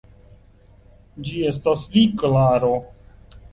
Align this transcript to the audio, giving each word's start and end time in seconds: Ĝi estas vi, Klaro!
Ĝi 1.27 1.45
estas 1.51 1.85
vi, 1.93 2.05
Klaro! 2.25 2.75